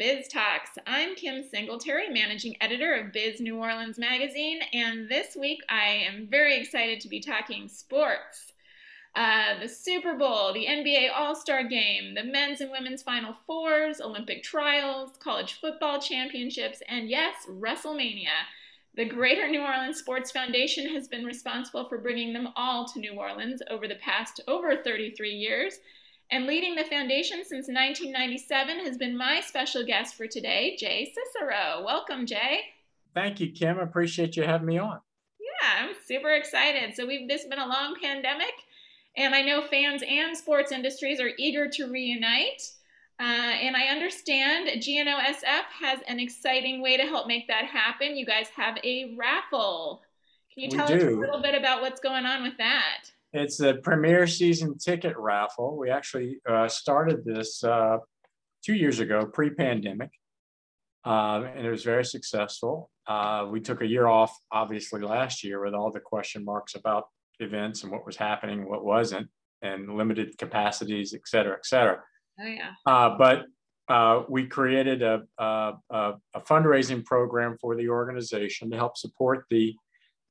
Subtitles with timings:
[0.00, 0.78] Biz Talks.
[0.86, 6.26] I'm Kim Singletary, managing editor of Biz New Orleans Magazine, and this week I am
[6.26, 8.54] very excited to be talking sports.
[9.14, 14.00] Uh, the Super Bowl, the NBA All Star Game, the men's and women's Final Fours,
[14.00, 18.48] Olympic trials, college football championships, and yes, WrestleMania.
[18.94, 23.18] The Greater New Orleans Sports Foundation has been responsible for bringing them all to New
[23.18, 25.80] Orleans over the past over 33 years
[26.30, 31.82] and leading the foundation since 1997 has been my special guest for today, Jay Cicero.
[31.84, 32.60] Welcome, Jay.
[33.14, 33.78] Thank you, Kim.
[33.78, 35.00] I appreciate you having me on.
[35.40, 36.94] Yeah, I'm super excited.
[36.94, 38.52] So we've this been a long pandemic,
[39.16, 42.62] and I know fans and sports industries are eager to reunite.
[43.18, 48.16] Uh, and I understand GNOSF has an exciting way to help make that happen.
[48.16, 50.00] You guys have a raffle.
[50.54, 53.10] Can you tell us a little bit about what's going on with that?
[53.32, 55.76] It's the premier season ticket raffle.
[55.76, 57.98] We actually uh, started this uh,
[58.64, 60.10] two years ago, pre-pandemic,
[61.04, 62.90] uh, and it was very successful.
[63.06, 67.04] Uh, we took a year off, obviously, last year with all the question marks about
[67.38, 69.28] events and what was happening, what wasn't,
[69.62, 72.00] and limited capacities, et cetera, et cetera.
[72.40, 72.72] Oh yeah.
[72.84, 73.46] Uh, but
[73.88, 79.74] uh, we created a, a, a, fundraising program for the organization to help support the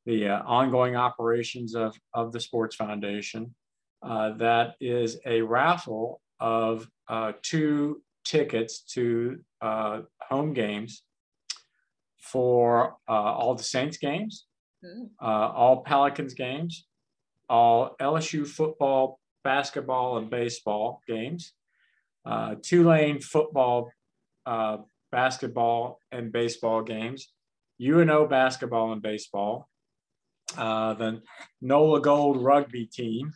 [0.05, 3.53] the uh, ongoing operations of, of the Sports Foundation.
[4.01, 11.03] Uh, that is a raffle of uh, two tickets to uh, home games
[12.21, 14.45] for uh, all the Saints games,
[14.83, 15.07] mm.
[15.19, 16.85] all Pelicans games,
[17.49, 21.53] all LSU football, basketball, and baseball games,
[22.61, 23.89] Tulane football,
[25.11, 27.33] basketball, and baseball games,
[27.81, 29.69] UNO basketball and baseball,
[30.57, 31.21] uh, the
[31.61, 33.33] NOLA Gold rugby team,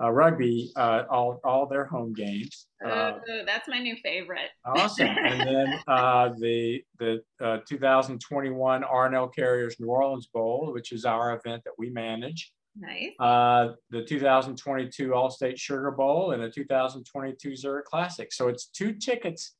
[0.00, 2.66] uh, rugby, uh, all, all their home games.
[2.84, 3.14] Uh,
[3.46, 4.50] that's my new favorite.
[4.64, 5.08] awesome.
[5.24, 11.34] And then uh, the, the uh, 2021 R+L Carriers New Orleans Bowl, which is our
[11.34, 12.52] event that we manage.
[12.78, 13.12] Nice.
[13.18, 18.30] the 2022 Allstate Sugar Bowl and the 2022 Zurich Classic.
[18.34, 19.54] So it's two tickets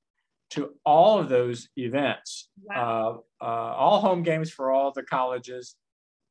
[0.51, 2.51] to all of those events.
[2.63, 3.25] Wow.
[3.41, 5.77] all home games for all the colleges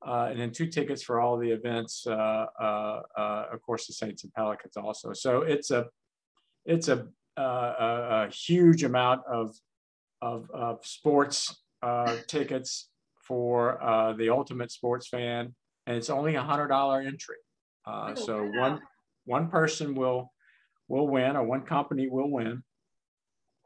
[0.05, 2.05] uh, and then two tickets for all the events.
[2.07, 5.13] Uh, uh, uh, of course, the Saints and Pelicans also.
[5.13, 5.87] So it's a
[6.65, 7.07] it's a,
[7.37, 9.55] a, a huge amount of
[10.21, 11.63] of, of sports
[12.27, 12.89] tickets
[13.27, 15.53] for the ultimate sports fan,
[15.87, 17.37] and it's only a hundred dollar entry.
[17.87, 18.81] Oh, so one
[19.25, 20.31] one person will
[20.87, 22.63] will win, or one company will win,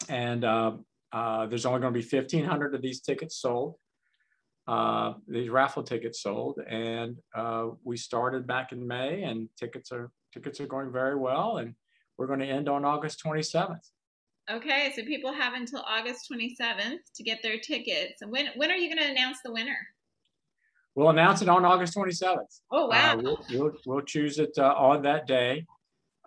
[0.07, 0.73] and uh,
[1.11, 3.75] uh, there's only going to be 1,500 of these tickets sold
[4.69, 10.11] uh, these raffle tickets sold, and uh, we started back in May, and tickets are
[10.31, 11.73] tickets are going very well, and
[12.17, 13.89] we're going to end on August 27th.
[14.51, 18.21] Okay, so people have until August 27th to get their tickets.
[18.27, 19.75] When when are you going to announce the winner?
[20.93, 22.59] We'll announce it on August 27th.
[22.71, 23.13] Oh wow!
[23.13, 25.65] Uh, we'll, we'll, we'll, choose it uh, on that day.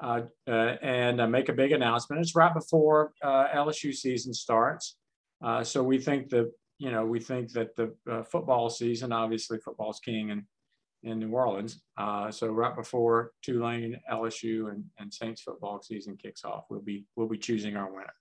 [0.02, 2.20] Uh, uh, and make a big announcement.
[2.20, 4.96] It's right before LSU season starts,
[5.62, 6.50] so we think the
[6.82, 10.44] you know, we think that the uh, football season, obviously football's king in,
[11.04, 11.80] in New Orleans.
[11.96, 17.06] Uh, so right before Tulane, LSU, and, and Saints football season kicks off, we'll be
[17.14, 18.12] we'll be choosing our winner.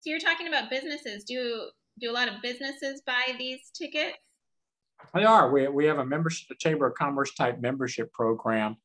[0.00, 1.22] So you're talking about businesses.
[1.22, 1.68] Do
[2.00, 4.18] do a lot of businesses buy these tickets?
[5.14, 5.52] They are.
[5.52, 8.78] We, we have a membership, a Chamber of Commerce type membership program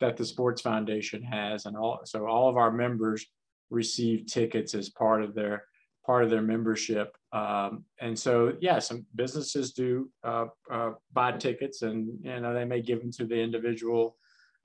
[0.00, 3.24] that the Sports Foundation has, and all so all of our members
[3.70, 5.66] receive tickets as part of their
[6.06, 7.16] part of their membership.
[7.32, 12.64] Um, and so, yeah, some businesses do uh, uh, buy tickets, and you know they
[12.64, 14.16] may give them to the individual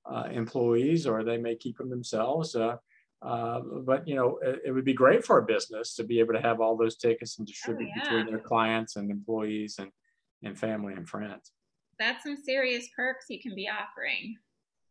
[0.05, 2.55] uh, employees, or they may keep them themselves.
[2.55, 2.77] Uh,
[3.21, 6.33] uh, but you know, it, it, would be great for a business to be able
[6.33, 8.03] to have all those tickets and distribute oh, yeah.
[8.03, 9.91] between their clients and employees and
[10.43, 11.51] and family and friends.
[11.99, 14.37] That's some serious perks you can be offering.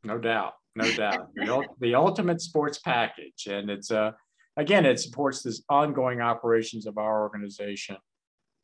[0.05, 1.35] No doubt, no doubt.
[1.35, 4.15] the, the ultimate sports package, and it's a
[4.57, 7.97] again, it supports this ongoing operations of our organization,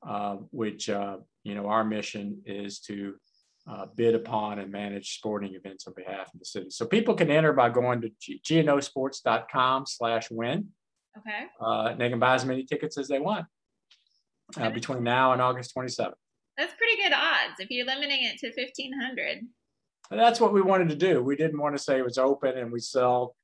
[0.07, 3.15] uh, which, uh, you know, our mission is to
[3.69, 6.71] uh, bid upon and manage sporting events on behalf of the city.
[6.71, 10.69] So people can enter by going to gnosports.com slash win.
[11.19, 11.47] Okay.
[11.61, 13.47] Uh, they can buy as many tickets as they want.
[14.59, 16.13] uh, between now and August 27th.
[16.57, 19.47] That's pretty good odds if you're limiting it to 1,500.
[20.11, 21.21] that's what we wanted to do.
[21.23, 23.35] We didn't want to say it was open and we sell,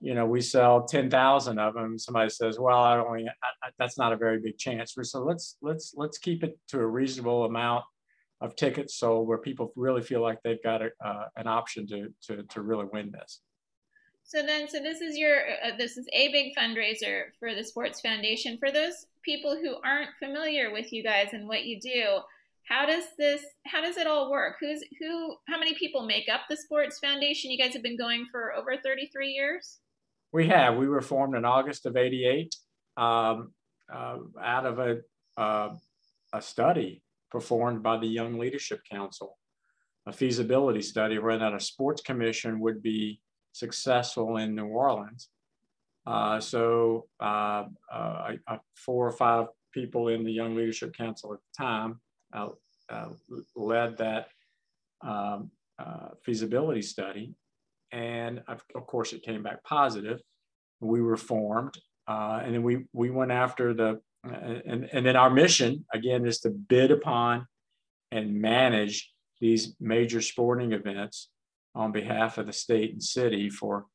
[0.00, 1.98] you know, we sell 10,000 of them.
[1.98, 4.94] Somebody says, well, I only, I, I, that's not a very big chance.
[5.02, 7.84] So let's, let's, let's keep it to a reasonable amount
[8.40, 12.12] of tickets sold where people really feel like they've got a, uh, an option to,
[12.22, 13.40] to, to really win this.
[14.24, 18.00] So then, so this is your, uh, this is a big fundraiser for the Sports
[18.00, 18.56] Foundation.
[18.58, 22.20] For those people who aren't familiar with you guys and what you do,
[22.64, 24.56] how does this, how does it all work?
[24.60, 27.50] Who's, who, how many people make up the Sports Foundation?
[27.50, 29.78] You guys have been going for over 33 years?
[30.32, 30.76] We have.
[30.76, 32.54] We were formed in August of 88
[32.96, 33.52] um,
[33.92, 34.98] uh, out of a,
[35.36, 35.74] uh,
[36.32, 39.36] a study performed by the Young Leadership Council,
[40.06, 43.20] a feasibility study where that a sports commission would be
[43.52, 45.28] successful in New Orleans.
[46.06, 48.32] Uh, so uh, uh,
[48.74, 52.03] four or five people in the Young Leadership Council at the time uh, uh,
[53.56, 54.28] led that
[55.02, 57.34] um, uh, feasibility study.
[57.92, 60.20] And of, course, it came back positive.
[60.80, 61.78] We were formed,
[62.08, 66.50] and then we, we went after the, and, and then our mission, again, is to
[66.50, 67.46] bid upon
[68.10, 71.28] and manage these major sporting events
[71.74, 73.86] on behalf of the state and city for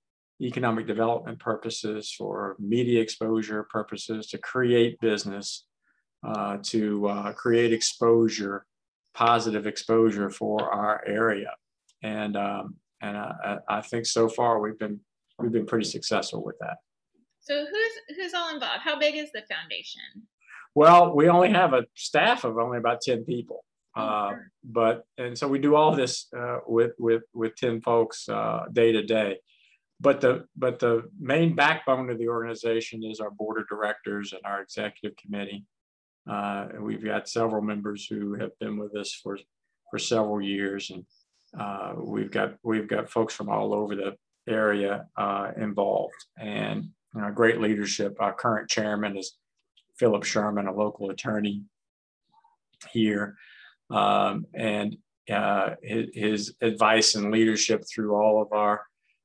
[0.41, 5.65] economic development purposes, for media exposure purposes, to create business,
[6.23, 8.65] uh, to uh, create exposure,
[9.13, 11.53] positive exposure for our area.
[12.03, 14.99] And um, and I, I, think so far we've been
[15.37, 16.77] we've been pretty successful with that.
[17.39, 18.81] So who's who's all involved?
[18.81, 20.01] How big is the foundation?
[20.75, 23.63] Well, we only have a staff of only about ten people.
[23.95, 24.33] Uh,
[24.63, 28.93] but and so we do all this uh, with with with 10 folks uh, day
[28.93, 29.37] to day
[29.99, 34.41] but the but the main backbone of the organization is our board of directors and
[34.45, 35.65] our executive committee
[36.29, 39.37] uh, we've got several members who have been with us for
[39.89, 40.91] for several years.
[40.91, 41.05] And
[41.59, 44.15] uh, we've got we've got folks from all over the
[44.47, 46.13] area uh, involved.
[46.37, 48.17] And you know, great leadership.
[48.19, 49.37] Our current chairman is
[49.97, 51.63] philip sherman a local attorney
[52.91, 53.35] here.
[53.89, 54.97] Um, and
[55.31, 58.81] uh, his, his, advice and leadership through all of our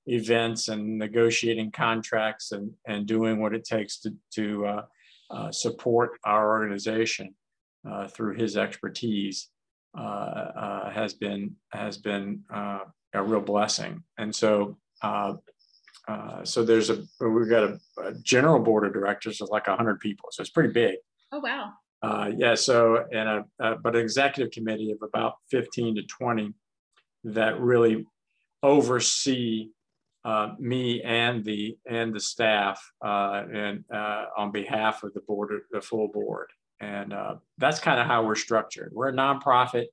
[0.07, 4.83] events and negotiating contracts and, and doing what it takes to, to uh,
[5.31, 7.35] uh, support our organization
[7.89, 9.49] uh, through his expertise
[9.97, 14.03] uh, uh, has been has been a real blessing.
[14.19, 14.77] And so
[16.45, 20.29] so there's a we've got a, a, general board of directors of like 100 people
[20.31, 20.97] so it's pretty big
[21.33, 21.73] oh wow
[22.05, 26.53] uh, yeah, so and a, a, but an executive committee of about 15 to 20
[27.25, 28.05] that really
[28.63, 29.71] oversee
[30.25, 35.61] uh, me and the and the staff uh, and uh, on behalf of the board,
[35.71, 36.51] the full board,
[36.81, 38.91] and uh, that's kind of how we're structured.
[38.95, 39.89] We're a nonprofit,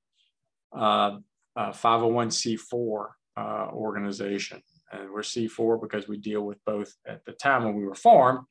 [0.73, 3.07] 501c4
[3.37, 4.63] uh, organization,
[4.93, 6.95] and we're C4 because we deal with both.
[7.05, 8.45] At the time when we were formed,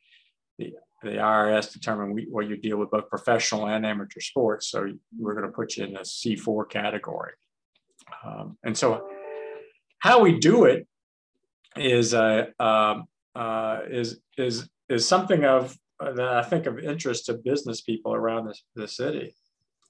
[0.59, 4.69] the the IRS determined we, well, you deal with both professional and amateur sports.
[4.69, 4.87] So
[5.19, 7.33] we're going to put you in the C4 category.
[8.23, 9.09] Um, and so
[10.01, 10.87] how we do it
[11.77, 17.27] is, uh, um, uh, is, is, is something of uh, that I think of interest
[17.27, 19.35] to business people around the, the city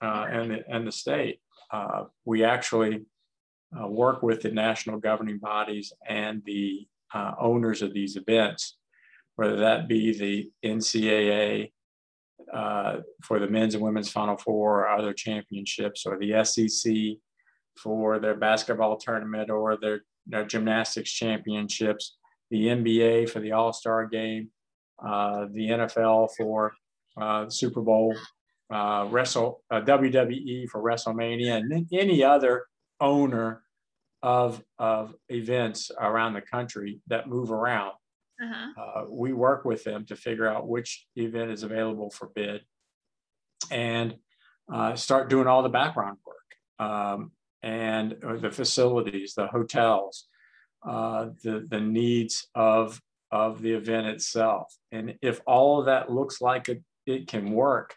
[0.03, 1.41] uh, and, the, and the state.
[1.71, 3.05] Uh, we actually
[3.81, 6.87] uh, work with the national governing bodies and the
[7.41, 8.77] owners of these events
[9.41, 11.73] whether that be the NCAA
[12.53, 16.93] uh, for the men's and women's Final Four or other championships, or the SEC
[17.79, 22.17] for their basketball tournament or their, their gymnastics championships,
[22.51, 24.51] the NBA for the All Star game,
[25.05, 26.73] uh, the NFL for
[27.21, 28.15] uh, Super Bowl,
[28.73, 32.67] uh, Wrestle uh, WWE for WrestleMania, and any other
[33.01, 33.63] owner
[34.23, 37.93] of of events around the country that move around
[38.43, 38.83] uh-huh.
[38.83, 42.63] Uh, we work with them to figure out which event is available for bid
[43.71, 44.17] and
[44.73, 50.27] uh, start doing all the background work um, and uh, the facilities, the hotels,
[50.87, 53.01] uh, the, the needs of,
[53.31, 54.75] of the event itself.
[54.93, 57.95] And if all of that looks like it, it can work,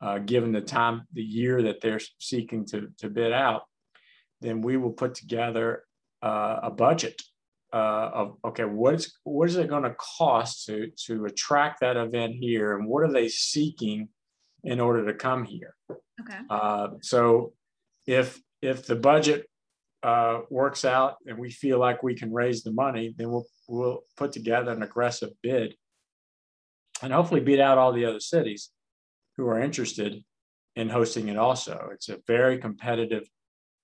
[0.00, 3.62] uh, given the time, the year that they're seeking to, to bid out,
[4.40, 5.84] then we will put together
[6.22, 7.22] uh, a budget
[7.72, 12.34] uh, of okay, what's what is it going to cost to to attract that event
[12.34, 14.08] here, and what are they seeking
[14.62, 15.74] in order to come here?
[16.20, 16.38] Okay.
[16.50, 17.54] Uh, so
[18.06, 19.46] if if the budget
[20.02, 24.00] uh, works out and we feel like we can raise the money, then we'll we'll
[24.16, 25.74] put together an aggressive bid
[27.02, 28.70] and hopefully beat out all the other cities.
[29.36, 30.22] who are interested
[30.76, 31.88] in hosting it also.
[31.92, 33.24] It's a very competitive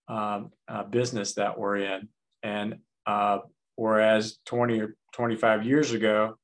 [0.09, 2.09] um, uh, business that we're in.
[2.43, 3.39] And uh,
[3.77, 6.37] whereas 20 or 25 years ago,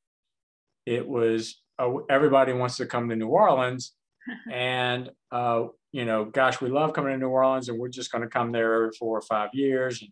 [0.87, 3.95] it was uh, everybody wants to come to New Orleans.
[4.53, 8.23] and, uh, you know, gosh, we love coming to New Orleans and we're just going
[8.23, 10.03] to come there every four or five years.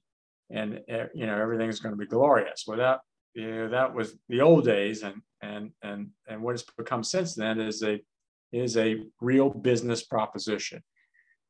[0.48, 2.62] And, and uh, you know, everything's going to be glorious.
[2.68, 3.00] Well, that,
[3.34, 5.02] you know, that was the old days.
[5.02, 8.00] And, and, and, and what it's become since then is a,
[8.52, 10.84] is a real business proposition.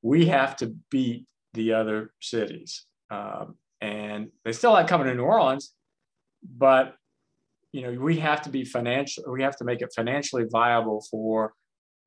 [0.00, 2.86] We have to beat the other cities.
[3.10, 5.74] Um, and they still like coming to New Orleans,
[6.42, 6.94] but
[7.72, 9.24] you know we have to be financial.
[9.30, 11.52] We have to make it financially viable for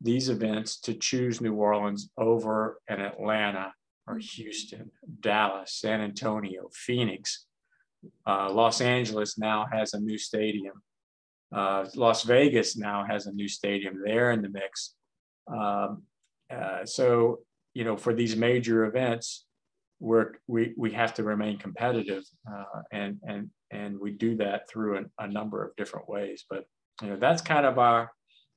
[0.01, 3.73] these events to choose New Orleans over an Atlanta
[4.07, 7.45] or Houston, Dallas, San Antonio, Phoenix.
[8.27, 10.81] Uh, Los Angeles now has a new stadium.
[11.53, 14.01] Uh, Las Vegas now has a new stadium.
[14.03, 14.93] They're in the mix.
[15.47, 16.03] Um,
[16.53, 17.39] uh, so,
[17.73, 19.45] you know, for these major events,
[19.99, 24.97] we're, we, we have to remain competitive uh, and, and, and we do that through
[24.97, 26.45] a, a number of different ways.
[26.49, 26.65] But,
[27.01, 28.11] you know, that's kind of our,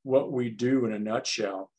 [0.08, 1.70] what we do in a nutshell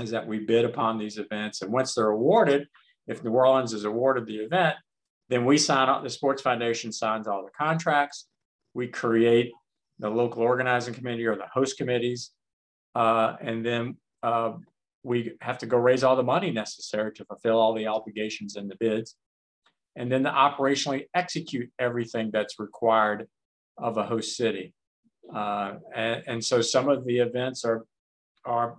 [0.00, 1.62] is that we bid upon these events.
[1.62, 2.66] And once they're awarded,
[3.06, 4.74] if New Orleans is awarded the event,
[5.28, 8.26] then we sign up, the Sports Foundation signs all the contracts.
[8.74, 9.52] We create
[10.00, 12.32] the local organizing committee or the host committees.
[12.92, 14.54] Uh, and then uh,
[15.04, 18.66] we have to go raise all the money necessary to fulfill all the obligations in
[18.66, 19.14] the bids,
[19.94, 23.28] and then to operationally execute everything that's required
[23.78, 24.74] of a host city.
[25.32, 27.84] Uh, and, and, so some of the events are
[28.44, 28.76] are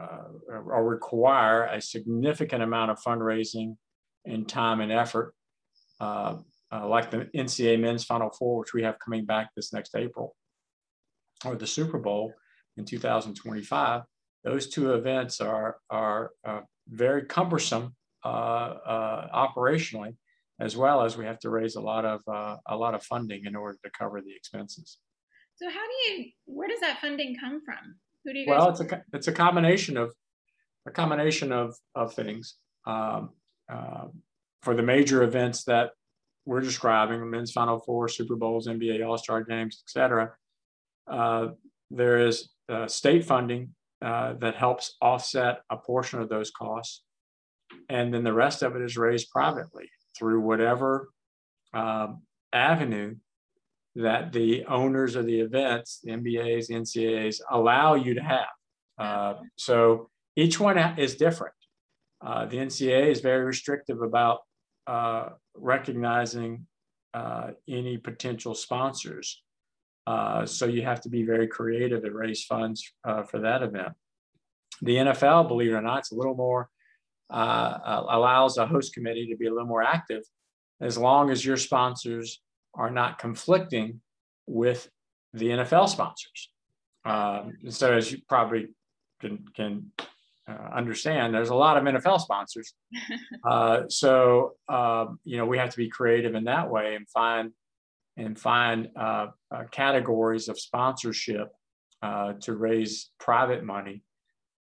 [0.00, 3.76] uh, require a significant amount of fundraising
[4.24, 5.34] and time and effort,
[6.00, 6.36] uh,
[6.72, 10.34] uh like the NCAA Men's Final Four, which we have coming back this next April,
[11.44, 12.32] or the Super Bowl
[12.76, 14.02] in 2025
[14.44, 20.16] those two events are, are uh, very cumbersome operationally,
[20.60, 22.20] as well as we have to raise a lot of
[22.66, 24.98] a lot of funding in order to cover the expenses.
[25.62, 26.30] So how do you?
[26.46, 27.94] Where does that funding come from?
[28.24, 28.46] Who do you?
[28.48, 30.12] Well, it's a it's a combination of
[30.86, 32.56] a combination of of things.
[32.84, 33.30] Um,
[33.72, 34.06] uh,
[34.62, 35.90] for the major events that
[36.46, 40.32] we're describing, men's Final Four, Super Bowls, NBA All Star games, etc.
[41.08, 41.48] Uh,
[41.92, 43.72] there is uh, state funding
[44.04, 47.04] uh, that helps offset a portion of those costs.
[47.88, 49.88] And then the rest of it is raised privately
[50.18, 51.10] through whatever
[51.72, 53.14] um, avenue
[53.94, 58.48] that the owners of the events, the NBAs, the NCAAs, allow you to have.
[58.98, 61.54] Uh, so each one is different.
[62.24, 64.40] Uh, the NCAA is very restrictive about
[64.86, 66.66] uh, recognizing
[67.14, 69.42] uh, any potential sponsors.
[70.06, 73.92] Uh, so you have to be very creative and raise funds uh, for that event.
[74.80, 76.68] The NFL, believe it or not, it's a little more
[77.30, 80.22] allows a host committee to be a little more active,
[80.82, 82.42] as long as your sponsors
[82.74, 84.00] are not conflicting
[84.46, 84.88] with
[85.32, 86.50] the NFL sponsors.
[87.04, 88.68] Um, so as you probably
[89.20, 89.92] can, can
[90.48, 92.74] uh, understand, there's a lot of NFL sponsors.
[93.44, 97.50] Uh, so um, you know we have to be creative in that way and find
[98.16, 101.52] and find uh, uh, categories of sponsorship
[102.02, 104.02] uh, to raise private money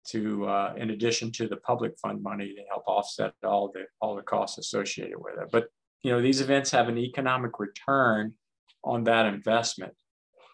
[0.09, 4.15] to, uh, in addition to the public fund money to help offset all the, all
[4.15, 5.49] the costs associated with it.
[5.53, 5.69] But,
[6.03, 8.35] you know, these events have an economic return
[8.85, 9.93] on that investment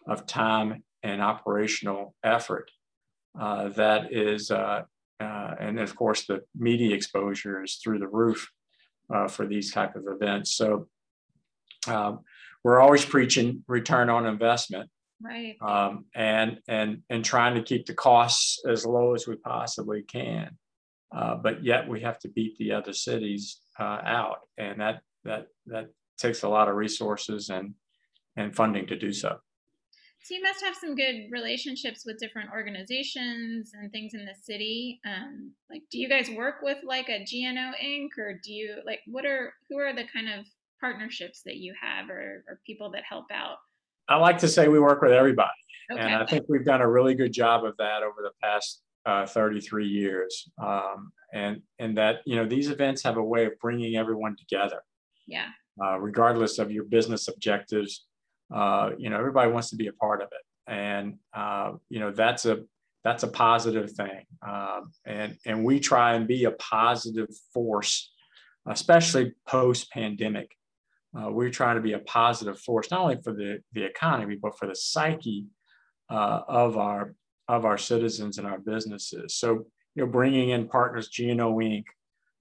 [0.08, 2.70] of time and operational effort.
[3.38, 4.82] Uh, that is, uh,
[5.20, 8.50] and of course the media exposure is through the roof
[9.28, 10.56] for these type of events.
[10.56, 10.88] So
[11.86, 12.20] um,
[12.64, 14.90] we're always preaching return on investment
[15.22, 15.56] right.
[15.60, 20.56] um, and and and trying to keep the costs as low as we possibly can.
[21.14, 25.48] Uh, but yet we have to beat the other cities uh, out and that that
[25.66, 27.74] that takes a lot of resources and
[28.36, 29.38] and funding to do so
[30.22, 35.00] so you must have some good relationships with different organizations and things in the city.
[35.06, 38.08] Um, like, do you guys work with like a GNO Inc.
[38.18, 40.44] or do you like what are who are the kind of
[40.80, 43.58] partnerships that you have or, or people that help out?
[44.08, 45.50] I like to say we work with everybody.
[45.92, 46.00] Okay.
[46.00, 49.26] And I think we've done a really good job of that over the past uh,
[49.26, 50.50] 33 years.
[50.60, 54.82] Um, and, and that, you know, these events have a way of bringing everyone together.
[55.26, 55.48] Yeah.
[55.82, 58.06] Uh, regardless of your business objectives,
[58.54, 60.72] uh, you know, everybody wants to be a part of it.
[60.72, 62.64] And, uh, you know, that's a,
[63.04, 64.24] that's a positive thing.
[64.46, 68.12] Um, and, and we try and be a positive force,
[68.66, 70.50] especially post pandemic.
[71.16, 74.58] Uh, we're trying to be a positive force, not only for the, the economy, but
[74.58, 75.46] for the psyche
[76.10, 77.14] uh, of our
[77.48, 79.36] of our citizens and our businesses.
[79.36, 81.84] So, you know, bringing in partners, GNO Inc.,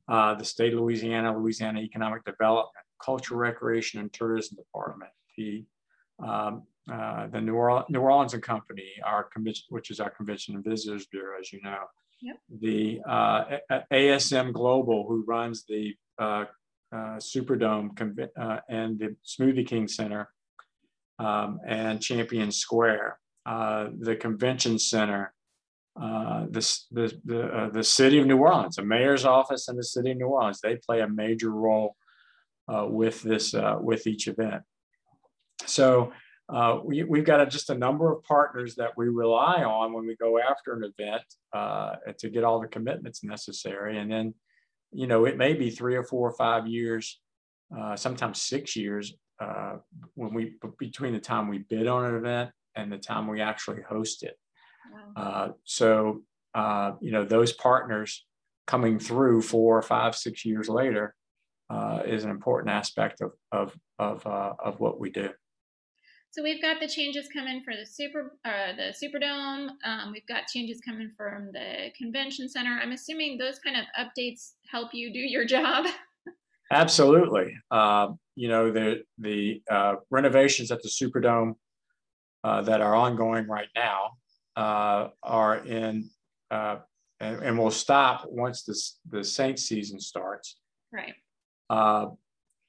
[0.08, 5.66] uh, the state of Louisiana, Louisiana Economic Development, Culture, Recreation, and Tourism Department, the
[6.24, 10.56] um, uh, the New Orleans, New Orleans and Company, our convention, which is our Convention
[10.56, 11.80] and Visitors Bureau, as you know.
[12.22, 12.38] Yep.
[12.62, 13.44] The uh,
[13.92, 16.46] ASM Global, who runs the uh,
[16.92, 20.30] uh, Superdome uh, and the Smoothie King Center,
[21.20, 25.34] um, and Champion Square, uh, the Convention Center,
[26.02, 29.84] uh, the, the, the, uh, the city of New Orleans, the mayor's office and the
[29.84, 31.96] city of New Orleans, they play a major role
[32.68, 34.64] uh, with this, uh, with each event.
[35.66, 36.12] So
[36.50, 40.06] uh, we, we've got a, just a number of partners that we rely on when
[40.06, 41.24] we go after an event
[41.54, 43.98] uh, to get all the commitments necessary.
[43.98, 44.34] And then,
[44.92, 47.22] you know, it may be three or four or five years,
[47.96, 49.14] sometimes six years
[50.14, 53.82] when we, between the time we bid on an event and the time we actually
[53.82, 54.38] host it.
[55.16, 56.22] Uh, so,
[56.54, 58.26] uh, you know, those partners
[58.68, 61.16] coming through four or five, six years later
[61.70, 65.30] uh, is an important aspect of, of, of, uh, of what we do.
[66.36, 69.70] So we've got the changes coming for the super uh, the Superdome.
[69.86, 72.78] Um, we've got changes coming from the convention center.
[72.82, 75.86] I'm assuming those kind of updates help you do your job.
[76.72, 77.56] Absolutely.
[77.72, 81.54] Uh, you know the the uh, renovations at the Superdome
[82.44, 84.12] uh, that are ongoing right now
[84.56, 86.10] uh, are in,
[86.52, 86.78] uh,
[87.20, 90.58] and, and, will stop once this, the Saints season starts.
[90.92, 91.14] Right.
[91.70, 92.08] Uh,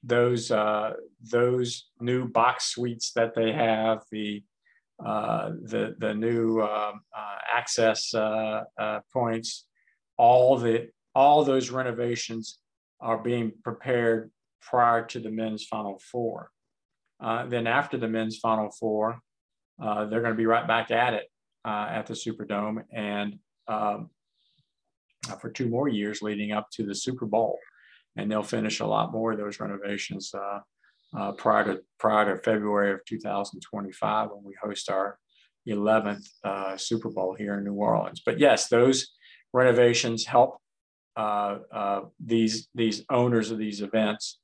[0.03, 0.93] those uh,
[1.31, 4.43] those new box suites that they have, the
[5.03, 7.01] uh, the the new um,
[7.51, 8.13] access
[9.11, 9.65] points,
[10.17, 12.59] all the all those renovations
[12.99, 16.51] are being prepared prior to the men's Final Four.
[17.21, 19.19] then after the men's Final Four,
[19.81, 21.27] uh, they're going to be right back at it
[21.67, 24.09] uh, at the Superdome and um,
[25.41, 27.59] for two more years leading up to the Super Bowl.
[28.15, 30.59] And they'll finish a lot more of those renovations uh,
[31.15, 35.19] uh prior to prior to February of 2025 when we host our
[35.67, 38.21] 11th uh, Super Bowl here in New Orleans.
[38.25, 39.07] But yes, those
[39.53, 40.57] renovations help
[42.19, 44.39] these these owners of these events.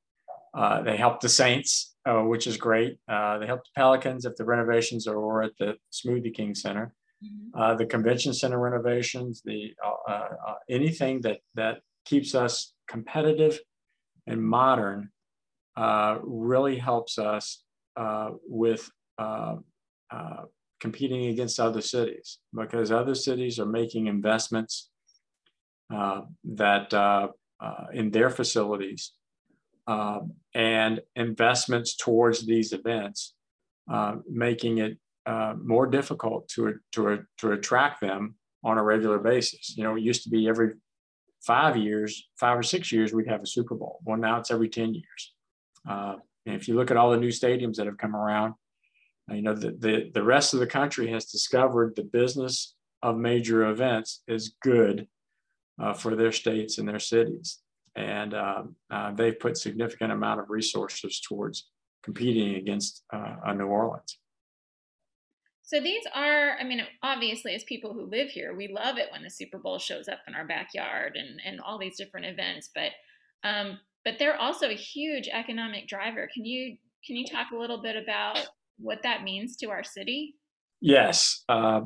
[0.85, 2.97] they help the Saints uh, which is great.
[3.07, 6.93] Uh, they help the Pelicans if the renovations are over at the Smoothie King Center.
[7.23, 7.61] Mm-hmm.
[7.61, 13.59] Uh, the convention center renovations, the uh, uh, anything that that keeps us competitive
[14.27, 15.09] and modern
[15.77, 17.63] uh, really helps us
[18.47, 18.89] with
[20.79, 24.89] competing against other cities because other cities are making investments
[25.89, 27.31] that
[27.93, 29.13] in their facilities
[29.87, 33.33] um, and investments towards these events,
[33.91, 39.75] uh, making it uh, more difficult to, to, to attract them on a regular basis.
[39.77, 40.73] You know, it used to be every
[41.45, 43.99] five years, five or six years, we'd have a Super Bowl.
[44.05, 45.33] Well, now it's every 10 years.
[45.87, 48.53] Uh, and if you look at all the new stadiums that have come around,
[49.29, 53.69] you know, the, the, the rest of the country has discovered the business of major
[53.69, 55.07] events is good
[55.81, 57.63] uh, for their states and their cities
[57.95, 61.69] and uh, uh, they've put significant amount of resources towards
[62.03, 64.17] competing against uh, New Orleans.
[65.63, 69.23] So these are, I mean, obviously, as people who live here, we love it when
[69.23, 72.69] the Super Bowl shows up in our backyard and and all these different events.
[72.75, 72.91] But
[73.47, 76.29] um, but they're also a huge economic driver.
[76.33, 78.45] Can you can you talk a little bit about
[78.77, 80.35] what that means to our city?
[80.81, 81.81] Yes, uh,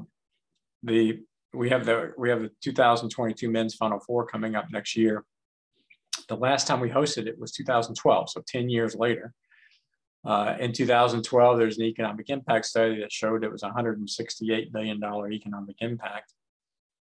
[0.83, 1.19] the
[1.53, 5.23] we have the we have the 2022 men's Final Four coming up next year,
[6.27, 9.33] the last time we hosted it was 2012, so 10 years later.
[10.25, 15.01] Uh, in 2012, there's an economic impact study that showed it was $168 million
[15.31, 16.33] economic impact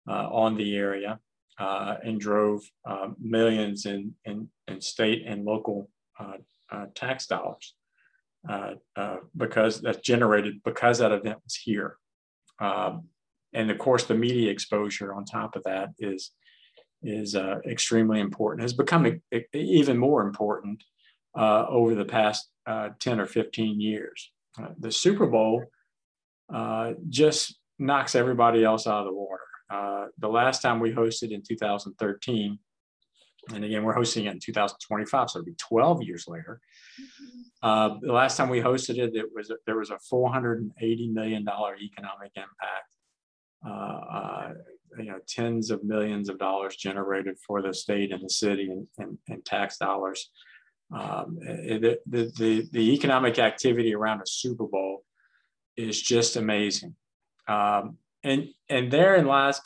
[0.08, 1.18] uh, on the area
[1.58, 5.90] uh, and drove uh, millions in, in, in, state and local
[6.20, 6.34] uh,
[6.70, 7.74] uh, tax dollars
[9.36, 11.96] because that's generated because that event was here.
[12.60, 13.08] Um,
[13.52, 16.32] and of course, the media exposure on top of that is
[17.02, 19.20] is uh, extremely important, has become
[19.52, 20.82] even more important
[21.36, 24.30] uh, over the past uh, 10 or 15 years.
[24.60, 25.64] Uh, the Super Bowl
[26.52, 29.40] uh, just knocks everybody else out of the water.
[29.70, 32.58] Uh, the last time we hosted in 2013,
[33.54, 36.60] and again, we're hosting it in 2025, so it'll be 12 years later.
[37.62, 38.06] Mm-hmm.
[38.06, 42.32] the last time we hosted it, it was there was a 480 million dollar economic
[42.36, 42.94] impact
[44.98, 49.44] you know tens of millions of dollars generated for the state and the city and,
[49.44, 50.30] tax dollars.
[50.90, 55.04] Um, the, the, the economic activity around a Super Bowl
[55.76, 56.94] is just amazing.
[57.46, 59.60] Um, and and therein lies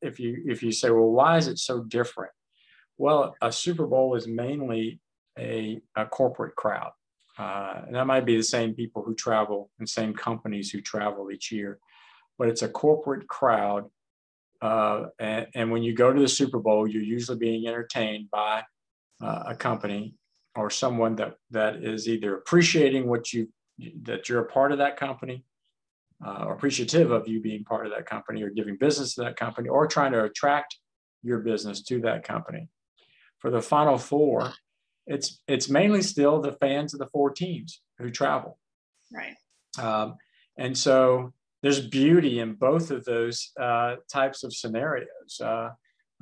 [0.00, 2.32] if you if you say, well, why is it so different?
[2.96, 5.00] Well, a Super Bowl is mainly
[5.38, 6.92] a, a corporate crowd.
[7.38, 11.30] Uh, and that might be the same people who travel and same companies who travel
[11.30, 11.78] each year,
[12.38, 13.84] but it's a corporate crowd.
[14.60, 18.62] Uh, and, and, when you go to the Super Bowl, you're usually being entertained by
[19.22, 20.14] uh, a company
[20.60, 23.48] or someone that that is either appreciating what you
[24.02, 25.44] that you're a part of that company,
[26.24, 29.68] uh, appreciative of you being part of that company, or giving business to that company,
[29.68, 30.76] or trying to attract
[31.22, 32.68] your business to that company.
[33.38, 34.52] For the Final Four,
[35.06, 38.58] it's it's mainly still the fans of the four teams who travel.
[39.12, 39.34] Right.
[39.78, 40.16] Um,
[40.58, 45.40] and so there's beauty in both of those uh, types of scenarios.
[45.42, 45.70] Uh,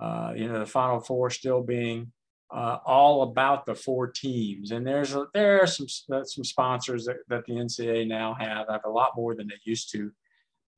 [0.01, 2.13] uh, you know, the Final Four still being
[2.51, 7.05] uh, all about the four teams, and there's a, there are some uh, some sponsors
[7.05, 10.11] that, that the NCAA now have have a lot more than they used to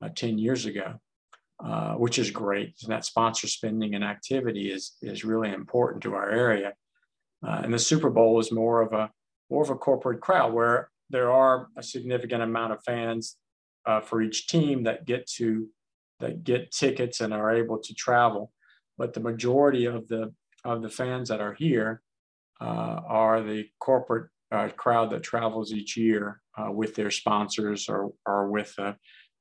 [0.02, 0.94] uh, ten years ago.
[1.96, 2.74] which is great.
[2.82, 6.74] And that sponsor spending and activity is is really important to our area.
[7.46, 9.10] Uh, and the Super Bowl is more of a
[9.50, 13.36] more of a corporate crowd where there are a significant amount of fans
[13.86, 15.68] uh, for each team that get to
[16.20, 18.52] that get tickets and are able to travel.
[18.98, 20.32] But the majority of the
[20.64, 22.02] of the fans that are here
[22.60, 28.12] uh, are the corporate uh, crowd that travels each year uh, with their sponsors or
[28.26, 28.74] or with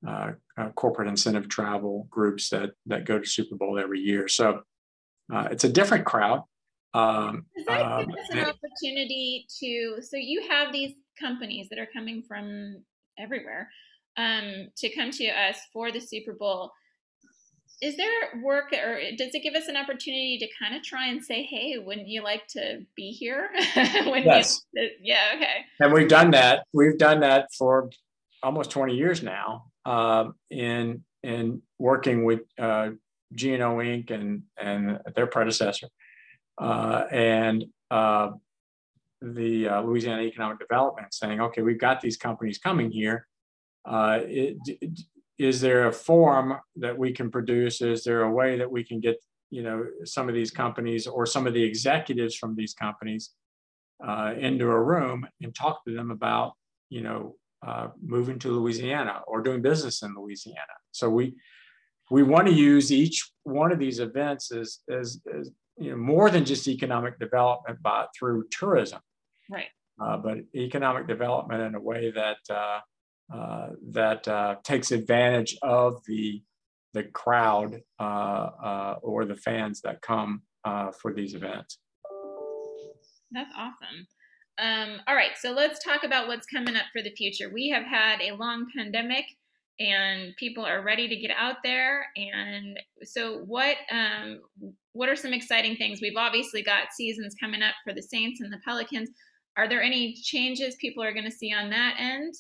[0.08, 0.32] uh,
[0.76, 4.28] corporate incentive travel groups that that go to Super Bowl every year.
[4.28, 4.62] So
[5.32, 6.44] it's a different crowd.
[6.94, 9.98] Um, Does that um, give us an opportunity to?
[10.02, 12.84] So you have these companies that are coming from
[13.18, 13.70] everywhere
[14.18, 16.72] um, to come to us for the Super Bowl.
[17.82, 21.24] Is there work, or does it give us an opportunity to kind of try and
[21.24, 24.66] say, "Hey, wouldn't you like to be here?" when yes.
[24.74, 25.34] You, yeah.
[25.36, 25.66] Okay.
[25.80, 26.66] And we've done that.
[26.74, 27.90] We've done that for
[28.44, 29.66] almost 20 years now.
[29.86, 32.90] Uh, in in working with uh,
[33.32, 34.12] GNO Inc.
[34.12, 35.88] and and their predecessor
[36.60, 38.32] uh, and uh,
[39.22, 43.28] the uh, Louisiana Economic Development saying, okay, we've got these companies coming here.
[43.86, 44.58] Uh, it,
[45.40, 47.82] is there a form that we can produce?
[47.82, 49.18] Is there a way that we can get,
[49.50, 53.32] you know, some of these companies or some of the executives from these companies
[54.06, 56.54] uh, into a room and talk to them about,
[56.90, 60.76] you know, uh, moving to Louisiana or doing business in Louisiana?
[60.92, 61.36] So we
[62.12, 66.30] we want to use each one of these events as, as, as you know, more
[66.30, 69.00] than just economic development by through tourism.
[69.50, 69.68] Right.
[70.02, 72.38] Uh, but economic development in a way that
[73.32, 76.42] uh, uh, that uh, takes advantage of the
[76.94, 80.42] the crowd uh, uh, or the fans that come
[81.00, 81.78] for these events.
[83.32, 84.08] That's awesome.
[84.58, 87.50] Um, all right, so let's talk about what's coming up for the future.
[87.54, 89.26] We have had a long pandemic
[89.80, 92.08] and people are ready to get out there.
[92.18, 94.42] And so, what um,
[94.94, 96.02] what are some exciting things?
[96.02, 99.10] We've obviously got seasons coming up for the Saints and the Pelicans.
[99.58, 102.34] Are there any changes people are going to see on that end?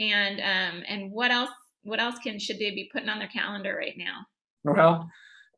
[0.00, 1.50] And um, and what else?
[1.82, 4.26] What else can should they be putting on their calendar right now?
[4.64, 5.10] Well,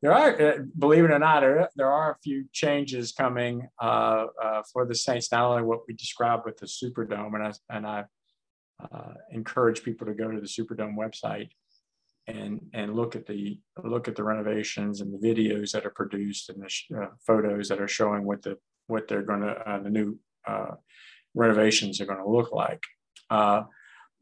[0.03, 1.41] there are, uh, believe it or not,
[1.77, 5.31] there, are a few changes coming uh, uh, for the Saints.
[5.31, 8.03] Not only what we described with the Superdome, and I and I
[8.83, 11.51] uh, encourage people to go to the Superdome website
[12.27, 16.49] and and look at the look at the renovations and the videos that are produced
[16.49, 19.79] and the sh- uh, photos that are showing what the what they're going to uh,
[19.79, 20.19] the new
[21.33, 22.83] renovations are going to look like.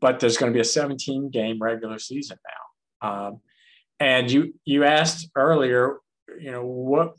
[0.01, 2.37] But there's going to be a 17 game regular season
[3.01, 3.27] now.
[3.27, 3.41] Um,
[3.99, 5.99] and you you asked earlier,
[6.39, 7.13] you know what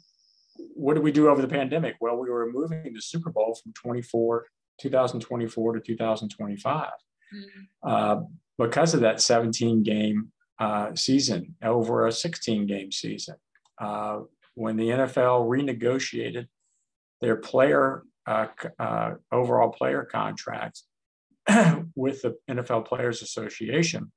[0.75, 1.97] what did we do over the pandemic?
[2.01, 4.47] Well, we were moving the Super Bowl from 24
[4.81, 7.88] 2024 to 2025 mm-hmm.
[7.88, 8.23] uh,
[8.59, 13.37] because of that 17 game uh, season over a 16 game season.
[13.81, 14.21] Uh,
[14.55, 16.47] when the NFL renegotiated
[17.21, 18.47] their player uh,
[18.79, 20.85] uh, overall player contracts
[21.97, 24.13] with the NFL Players Association,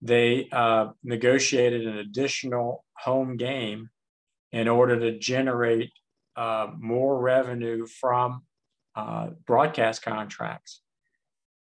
[0.00, 3.88] they uh, negotiated an additional home game
[4.52, 5.90] in order to generate
[6.78, 8.42] more revenue from
[9.46, 10.82] broadcast contracts.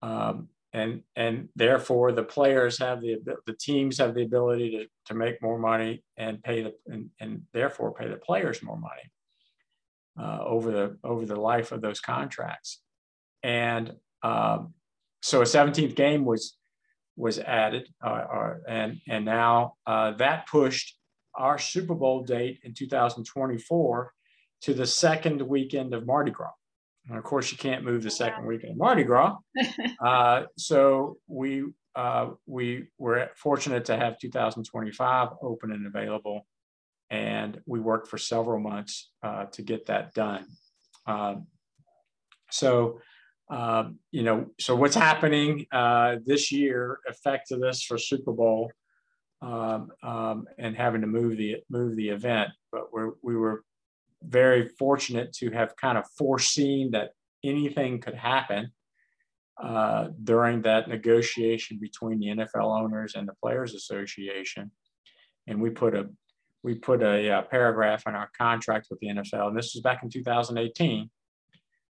[0.02, 5.14] Um, and and therefore the players have the the teams have the ability to, to
[5.16, 9.12] make more money and pay the and, and therefore pay the players more money
[10.20, 12.82] uh, over the over the life of those contracts
[13.43, 14.73] and um,
[15.21, 16.56] so a 17th game was
[17.15, 20.95] was added uh, uh, and and now uh, that pushed
[21.36, 24.13] our Super Bowl date in 2024
[24.62, 26.52] to the second weekend of Mardi Gras
[27.10, 29.36] and of course, you can't move the second weekend of Mardi Gras.
[30.02, 36.47] Uh, so we uh, we were fortunate to have 2025 open and available,
[37.10, 40.45] and we worked for several months uh, to get that done.
[41.06, 41.47] Um,
[42.49, 43.02] so,
[43.50, 48.72] um, you know, so what's happening uh, this year affected us for Super Bowl
[49.42, 53.64] um, um, and having to move the move the event, but we're, we were
[54.22, 57.12] very fortunate to have kind of foreseen that
[57.44, 58.72] anything could happen
[59.62, 64.72] uh, during that negotiation between the NFL owners and the Players Association,
[65.48, 66.08] and we put a
[66.62, 69.82] we put a, a, uh, paragraph in our contract with the NFL, and this was
[69.82, 71.10] back in 2018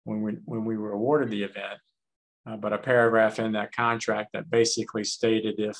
[0.04, 1.80] when we when we were awarded the event.
[2.46, 5.78] Uh, but a paragraph in that contract that basically stated if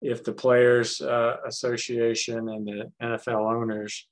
[0.00, 4.08] if the Players uh, Association and the NFL owners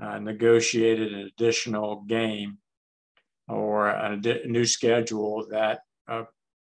[0.00, 2.58] uh, negotiated an additional game
[3.48, 6.24] or a, new schedule that uh,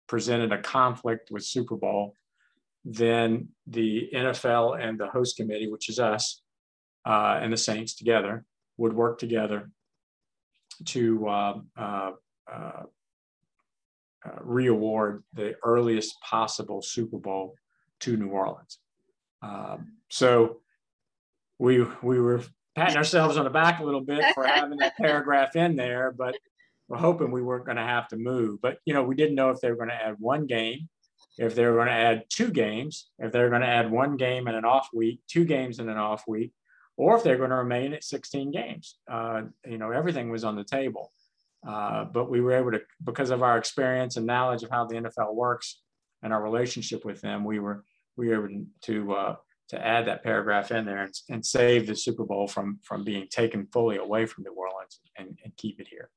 [0.06, 2.14] presented a conflict with Super Bowl,
[2.84, 6.40] then the NFL and the host committee, which is us
[7.04, 8.44] uh, and the Saints together,
[8.78, 9.70] would work together
[10.86, 12.10] to uh, uh,
[12.50, 12.82] uh,
[14.24, 17.54] uh re-award the earliest possible Super Bowl
[18.00, 18.78] to New Orleans.
[19.42, 20.60] Um, so
[21.58, 22.42] we we were
[22.74, 26.34] patting ourselves on the back a little bit for having that paragraph in there, but
[26.88, 28.60] we're hoping we weren't going to have to move.
[28.60, 30.88] But you know, we didn't know if they were going to add one game,
[31.38, 34.16] if they were going to add two games, if they were going to add one
[34.16, 36.52] game and an off week, two games and an off week,
[37.00, 38.96] or if they're going to remain at 16 games.
[39.10, 41.12] Uh, you know, everything was on the table.
[41.66, 44.96] Uh, but we were able to, because of our experience and knowledge of how the
[44.96, 45.82] NFL works
[46.22, 47.84] and our relationship with them, we were
[48.16, 49.36] we were able to uh,
[49.68, 53.26] to add that paragraph in there and, and, save the Super Bowl from from being
[53.28, 56.10] taken fully away from New Orleans and, and keep it here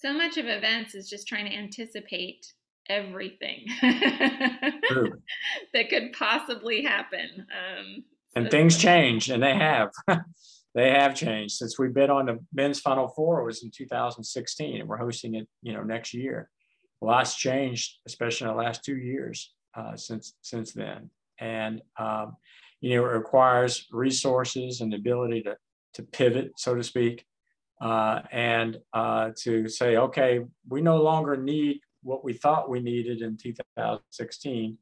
[0.00, 2.54] so much of events is just trying to anticipate
[2.88, 4.80] everything that
[5.90, 7.28] could possibly happen.
[7.38, 9.90] Um, and things change, and they have.
[10.74, 13.40] they have changed since we've been on the men's Final Four.
[13.40, 16.48] It was in 2016, and we're hosting it, you know, next year.
[17.02, 22.36] A lot's changed, especially in the last two years uh, since since then, and um,
[22.80, 25.56] you know, it requires resources and the ability to
[25.94, 27.24] to pivot, so to speak,
[27.80, 33.22] uh, and uh, to say, okay, we no longer need what we thought we needed
[33.22, 34.78] in 2016.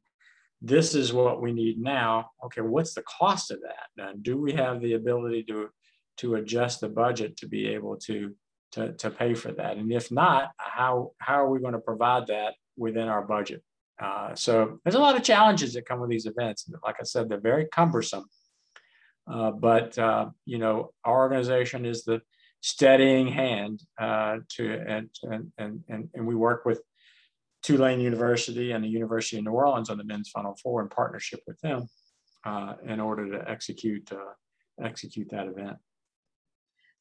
[0.61, 2.31] This is what we need now.
[2.45, 4.03] Okay, what's the cost of that?
[4.03, 5.69] And do we have the ability to
[6.17, 8.35] to adjust the budget to be able to
[8.73, 9.77] to, to pay for that?
[9.77, 13.63] And if not, how how are we going to provide that within our budget?
[14.01, 16.69] Uh, so there's a lot of challenges that come with these events.
[16.83, 18.25] Like I said, they're very cumbersome.
[19.29, 22.21] Uh, but uh, you know, our organization is the
[22.61, 25.51] steadying hand uh, to and, and
[25.87, 26.81] and and we work with
[27.61, 31.41] Tulane University and the University of New Orleans on the men's Final Four in partnership
[31.45, 31.89] with them
[32.45, 34.33] uh, in order to execute uh,
[34.83, 35.77] execute that event.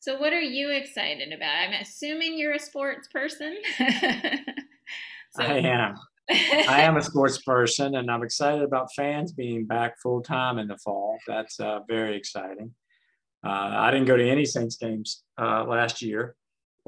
[0.01, 1.51] So, what are you excited about?
[1.51, 3.57] I'm assuming you're a sports person.
[3.79, 5.43] so.
[5.43, 5.97] I am.
[6.31, 10.69] I am a sports person, and I'm excited about fans being back full time in
[10.69, 11.19] the fall.
[11.27, 12.75] That's uh, very exciting.
[13.45, 16.37] Uh, I didn't go to any Saints games uh, last year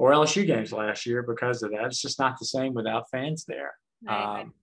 [0.01, 1.85] or LSU games last year because of that.
[1.85, 3.75] It's just not the same without fans there.
[4.03, 4.41] Right.
[4.41, 4.53] Um,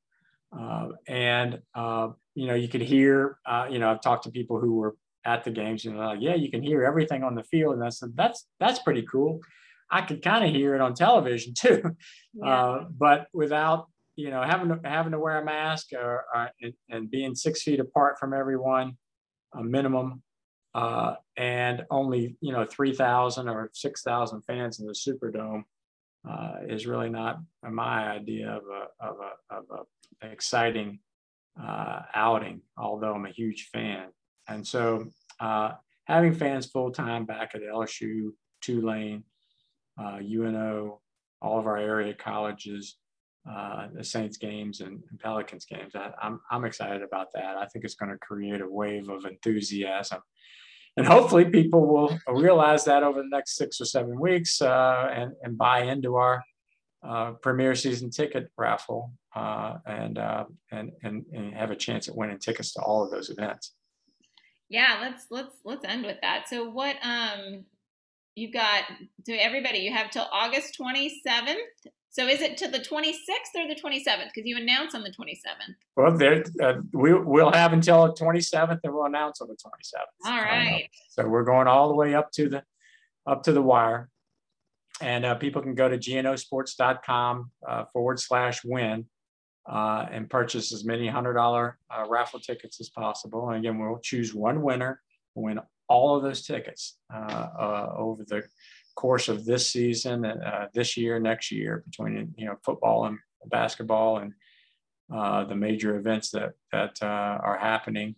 [0.51, 3.39] uh, and uh, you know, you could hear.
[3.47, 6.21] Uh, you know, I've talked to people who were at the games, and they're like,
[6.21, 9.39] "Yeah, you can hear everything on the field." And I said, "That's that's pretty cool."
[9.89, 11.83] I could kind of hear it on television too,
[12.35, 12.45] yeah.
[12.45, 16.73] Uh, but without you know having to, having to wear a mask or, or and,
[16.91, 18.97] and, being six feet apart from everyone,
[19.55, 20.21] a minimum
[20.75, 25.63] uh, and only you know 3,000 or 6,000 fans in the Superdome
[26.29, 30.99] uh, is really not my idea of a of a of a exciting
[31.63, 32.61] uh, outing.
[32.77, 34.09] Although I'm a huge fan,
[34.49, 35.07] and so
[35.41, 35.73] uh,
[36.05, 39.23] having fans full time back at LSU, Tulane,
[39.99, 41.01] UNO,
[41.43, 42.97] uh, all of our area colleges.
[43.49, 45.95] Uh, the Saints games and, Pelicans games.
[45.95, 47.57] I, I'm, I'm excited about that.
[47.57, 50.21] I think it's going to create a wave of enthusiasm
[50.99, 55.33] and hopefully people will realize that over the next six or seven weeks uh, and,
[55.43, 56.43] and buy into our
[57.07, 62.17] uh, premier season ticket raffle uh, and, uh, and, and and have a chance at
[62.17, 63.75] winning tickets to all of those events.
[64.69, 66.49] Yeah, let's let's let's end with that.
[66.49, 67.65] So what um
[68.35, 68.85] you've got
[69.27, 71.55] to everybody you have till August 27th
[72.11, 74.31] so is it to the 26th or the 27th?
[74.35, 75.75] Because you announce on the 27th.
[75.97, 80.31] Well, there uh, we will have until the 27th, and we'll announce on the 27th.
[80.31, 80.89] All right.
[81.11, 82.63] so we're going all the way up to the
[83.27, 84.09] up to the wire,
[85.03, 89.07] and uh, people can go to gnosports.com uh, forward slash win
[89.69, 93.51] uh, and purchase as many $100 uh, raffle tickets as possible.
[93.51, 95.01] And again, we'll choose one winner,
[95.35, 98.43] win all of those tickets uh, uh, over the
[98.99, 104.19] course of this season, uh, this year, next year, between you know football and basketball
[104.19, 104.33] and
[105.49, 108.17] the major events that that are happening.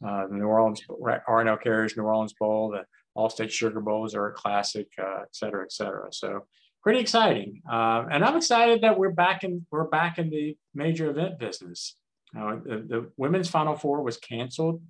[0.00, 0.82] the New Orleans
[1.28, 2.84] R&L Carriers New Orleans Bowl, the
[3.16, 6.08] Allstate Sugar Bowls are a classic, et cetera, et cetera.
[6.12, 6.46] So
[6.86, 7.60] pretty exciting.
[7.68, 11.96] Uh, and I'm excited that we're back in we're back in the major event business.
[12.38, 14.80] Uh, the, the, women's Final Four was canceled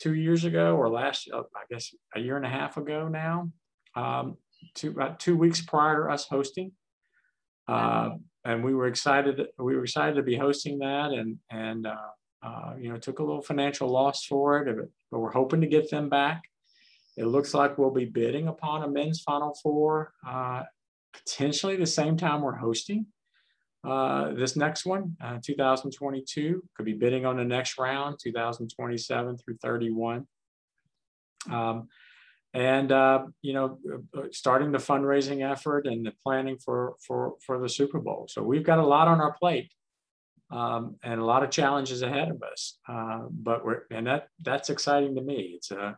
[0.00, 3.48] two years ago, or last uh, I guess a year and a half ago now.
[3.94, 4.38] Um,
[4.74, 6.72] two about two weeks prior to us hosting,
[7.68, 8.10] uh,
[8.44, 9.40] and we were excited.
[9.58, 11.96] We were excited to be hosting that, and and uh,
[12.42, 15.90] uh, you know took a little financial loss for it, but we're hoping to get
[15.90, 16.42] them back.
[17.16, 20.62] It looks like we'll be bidding upon a men's Final Four uh,
[21.12, 23.06] potentially the same time we're hosting
[23.82, 26.62] uh, this next one, uh, 2022.
[26.76, 30.26] Could be bidding on the next round, 2027 through 31.
[31.50, 31.88] Um,
[32.54, 33.78] and uh, you know,
[34.16, 38.26] uh, starting the fundraising effort and the planning for for for the Super Bowl.
[38.28, 39.70] So we've got a lot on our plate.
[40.52, 44.68] Um, and a lot of challenges ahead of us, uh, but we're and that that's
[44.68, 45.52] exciting to me.
[45.54, 45.96] It's a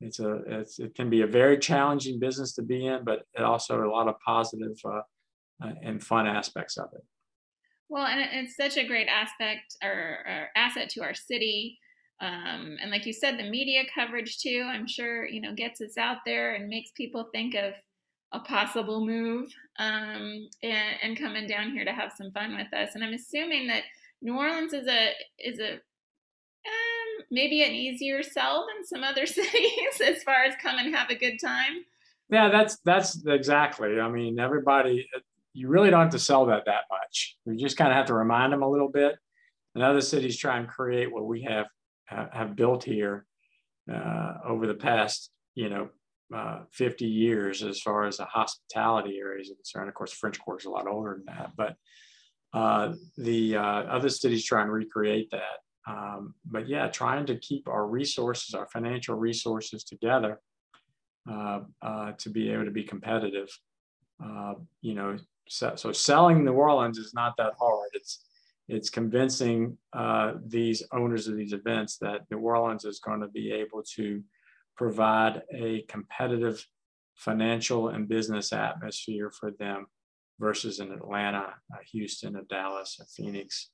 [0.00, 3.42] it's a it's, it can be a very challenging business to be in, but it
[3.42, 5.02] also a lot of positive uh,
[5.62, 7.02] uh, and fun aspects of it.
[7.90, 9.90] Well, and it's such a great aspect or,
[10.26, 11.78] or asset to our city.
[12.20, 15.96] Um, and like you said, the media coverage too, I'm sure, you know, gets us
[15.96, 17.72] out there and makes people think of
[18.32, 22.94] a possible move um, and, and coming down here to have some fun with us.
[22.94, 23.84] And I'm assuming that
[24.22, 30.00] New Orleans is a is a um, maybe an easier sell than some other cities
[30.04, 31.84] as far as come and have a good time.
[32.28, 33.98] Yeah, that's that's exactly.
[33.98, 35.08] I mean, everybody,
[35.52, 37.36] you really don't have to sell that that much.
[37.46, 39.16] You just kind of have to remind them a little bit.
[39.74, 41.66] And other cities try and create what we have
[42.10, 43.26] have built here
[43.92, 45.88] uh, over the past, you know,
[46.34, 49.88] uh, 50 years as far as the hospitality areas are concerned.
[49.88, 51.76] Of course, French Quarter is a lot older than that, but
[52.52, 55.58] uh, the uh, other cities try and recreate that.
[55.88, 60.40] Um, but yeah, trying to keep our resources, our financial resources together
[61.28, 63.48] uh, uh, to be able to be competitive.
[64.82, 65.16] You know,
[65.48, 67.88] so, so, selling New Orleans is not that hard.
[67.94, 68.24] It's
[68.70, 73.50] it's convincing uh, these owners of these events that New Orleans is going to be
[73.52, 74.22] able to
[74.76, 76.64] provide a competitive
[77.16, 79.86] financial and business atmosphere for them
[80.38, 83.70] versus in Atlanta, uh, Houston, a Dallas, a Phoenix,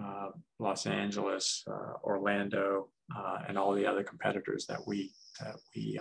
[0.00, 6.00] uh, Los Angeles, uh, Orlando, uh, and all the other competitors that we that we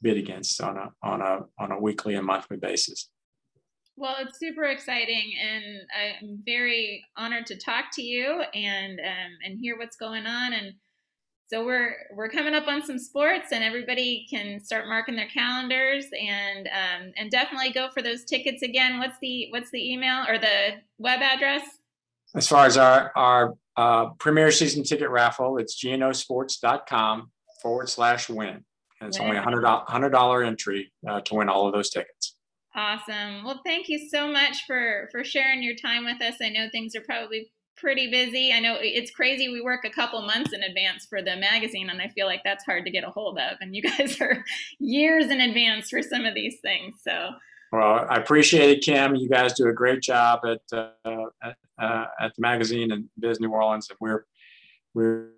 [0.00, 3.10] bid against on a on a on a weekly and monthly basis.
[3.98, 5.64] Well, it's super exciting, and
[6.22, 10.52] I'm very honored to talk to you and um, and hear what's going on.
[10.52, 10.74] And
[11.48, 16.06] so we're we're coming up on some sports, and everybody can start marking their calendars
[16.18, 18.98] and um, and definitely go for those tickets again.
[18.98, 21.62] What's the what's the email or the web address?
[22.34, 27.30] as far as our, our uh, premier season ticket raffle, it's gnosports.com
[27.62, 28.64] forward slash win.
[29.00, 32.36] And it's only a $100, $100 entry uh, to win all of those tickets.
[32.78, 33.42] Awesome.
[33.42, 36.36] Well, thank you so much for, for sharing your time with us.
[36.40, 38.52] I know things are probably pretty busy.
[38.52, 39.48] I know it's crazy.
[39.48, 42.64] We work a couple months in advance for the magazine, and I feel like that's
[42.64, 43.56] hard to get a hold of.
[43.60, 44.44] And you guys are
[44.78, 47.00] years in advance for some of these things.
[47.02, 47.30] So
[47.72, 49.16] well, I appreciate it, Kim.
[49.16, 53.40] You guys do a great job at uh, at, uh, at, the magazine and Biz
[53.40, 54.24] New Orleans, and we're
[54.94, 55.30] we're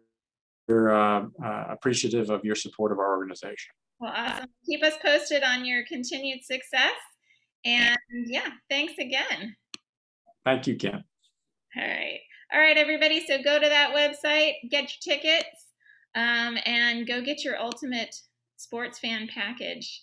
[0.69, 3.73] we're uh, uh, appreciative of your support of our organization.
[3.99, 4.47] Well, awesome.
[4.65, 6.95] Keep us posted on your continued success,
[7.65, 9.57] and yeah, thanks again.
[10.45, 11.05] Thank you, Kim.
[11.77, 12.21] All right,
[12.53, 13.25] all right, everybody.
[13.27, 15.67] So go to that website, get your tickets,
[16.15, 18.15] um, and go get your ultimate
[18.57, 20.03] sports fan package.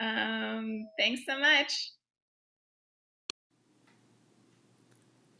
[0.00, 1.92] Um, thanks so much.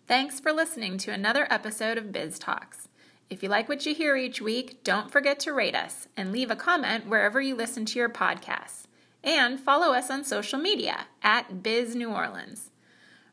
[0.07, 2.89] Thanks for listening to another episode of Biz Talks.
[3.31, 6.51] If you like what you hear each week, don't forget to rate us and leave
[6.51, 8.84] a comment wherever you listen to your podcasts.
[9.25, 12.71] And follow us on social media at Biz New Orleans.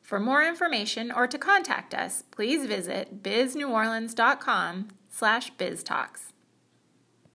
[0.01, 6.31] For more information or to contact us, please visit bizneworleans.com slash biztalks.